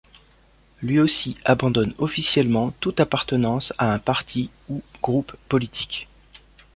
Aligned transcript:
Lui 0.81 0.99
aussi 0.99 1.37
abandonne 1.45 1.93
officiellement 1.99 2.71
toute 2.79 2.99
appartenance 2.99 3.71
à 3.77 3.93
un 3.93 3.99
parti 3.99 4.49
ou 4.67 4.81
groupe 5.03 5.35
politique. 5.47 6.07